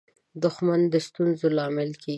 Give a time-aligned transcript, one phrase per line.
[0.41, 2.09] •دښمني د ستونزو لامل کېږي.